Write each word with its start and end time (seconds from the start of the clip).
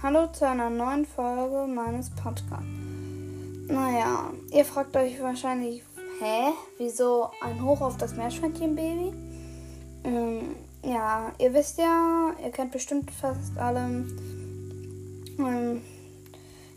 Hallo 0.00 0.28
zu 0.28 0.46
einer 0.46 0.70
neuen 0.70 1.04
Folge 1.04 1.66
meines 1.66 2.08
Podcasts. 2.10 2.64
Naja, 3.66 4.30
ihr 4.52 4.64
fragt 4.64 4.96
euch 4.96 5.20
wahrscheinlich, 5.20 5.82
hä, 6.20 6.52
wieso 6.76 7.30
ein 7.40 7.60
Hoch 7.64 7.80
auf 7.80 7.96
das 7.96 8.14
Meerschweinchenbaby? 8.14 9.12
Ähm, 10.04 10.54
ja, 10.84 11.32
ihr 11.38 11.52
wisst 11.52 11.78
ja, 11.78 12.30
ihr 12.40 12.52
kennt 12.52 12.70
bestimmt 12.70 13.10
fast 13.10 13.58
alle, 13.58 14.06
ähm, 15.36 15.82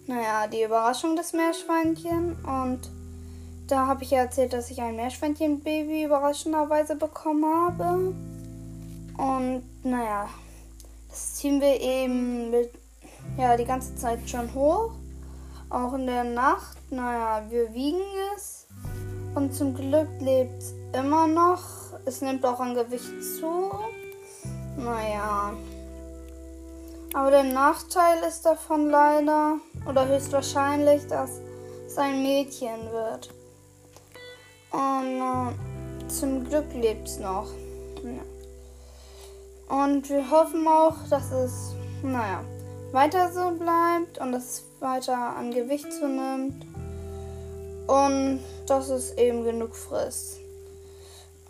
naja, 0.07 0.47
die 0.47 0.63
Überraschung 0.63 1.15
des 1.15 1.33
Meerschweinchen 1.33 2.35
und 2.43 2.89
da 3.67 3.85
habe 3.85 4.03
ich 4.03 4.09
ja 4.09 4.21
erzählt, 4.21 4.53
dass 4.53 4.71
ich 4.71 4.81
ein 4.81 4.95
Meerschweinchenbaby 4.95 6.05
überraschenderweise 6.05 6.95
bekommen 6.95 7.45
habe. 7.45 8.15
Und 9.15 9.63
naja, 9.83 10.27
das 11.07 11.35
ziehen 11.35 11.61
wir 11.61 11.79
eben 11.79 12.49
mit, 12.49 12.71
ja, 13.37 13.57
die 13.57 13.65
ganze 13.65 13.95
Zeit 13.95 14.19
schon 14.29 14.53
hoch. 14.53 14.91
Auch 15.69 15.93
in 15.93 16.05
der 16.05 16.23
Nacht. 16.23 16.77
Naja, 16.89 17.43
wir 17.49 17.73
wiegen 17.73 18.01
es. 18.35 18.67
Und 19.35 19.53
zum 19.53 19.73
Glück 19.73 20.09
lebt 20.19 20.61
es 20.61 20.73
immer 20.93 21.27
noch. 21.27 21.61
Es 22.05 22.21
nimmt 22.21 22.45
auch 22.45 22.59
an 22.59 22.75
Gewicht 22.75 23.23
zu. 23.39 23.71
Naja. 24.77 25.53
Aber 27.13 27.29
der 27.29 27.43
Nachteil 27.43 28.23
ist 28.27 28.45
davon 28.45 28.89
leider, 28.89 29.57
oder 29.87 30.07
höchstwahrscheinlich, 30.07 31.07
dass 31.07 31.41
es 31.85 31.97
ein 31.97 32.23
Mädchen 32.23 32.91
wird. 32.91 33.29
Und 34.71 35.19
äh, 35.19 36.07
zum 36.07 36.45
Glück 36.45 36.73
lebt 36.73 37.07
es 37.07 37.19
noch. 37.19 37.47
Ja. 38.03 39.83
Und 39.83 40.09
wir 40.09 40.29
hoffen 40.29 40.67
auch, 40.67 40.95
dass 41.09 41.31
es, 41.31 41.73
naja, 42.01 42.43
weiter 42.91 43.31
so 43.31 43.51
bleibt 43.51 44.17
und 44.19 44.33
es 44.33 44.63
weiter 44.79 45.35
an 45.35 45.51
Gewicht 45.51 45.91
zunimmt. 45.93 46.65
Und 47.87 48.39
dass 48.67 48.89
es 48.89 49.17
eben 49.17 49.43
genug 49.43 49.75
frisst. 49.75 50.39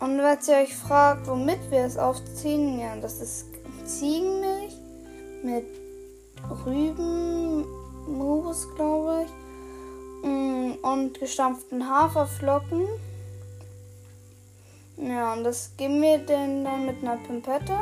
Und 0.00 0.18
wenn 0.18 0.38
ihr 0.48 0.62
euch 0.62 0.74
fragt, 0.74 1.28
womit 1.28 1.70
wir 1.70 1.84
es 1.84 1.96
aufziehen, 1.96 2.80
ja, 2.80 2.96
das 2.96 3.20
ist 3.20 3.46
Ziegenmilch 3.84 4.74
mit 5.44 5.66
Rübenmus, 6.66 8.66
glaube 8.74 9.24
ich, 9.24 10.28
mm, 10.28 10.72
und 10.82 11.20
gestampften 11.20 11.88
Haferflocken. 11.88 12.88
Ja, 14.96 15.34
und 15.34 15.44
das 15.44 15.70
geben 15.76 16.02
wir 16.02 16.18
denn 16.18 16.64
dann 16.64 16.86
mit 16.86 17.02
einer 17.02 17.16
Pimpette. 17.16 17.76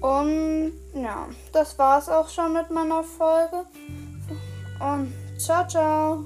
Und 0.00 0.72
ja, 0.94 1.28
das 1.52 1.78
war's 1.78 2.08
auch 2.08 2.28
schon 2.28 2.52
mit 2.54 2.70
meiner 2.70 3.02
Folge. 3.02 3.66
Und 4.80 5.12
ciao, 5.38 5.66
ciao. 5.68 6.24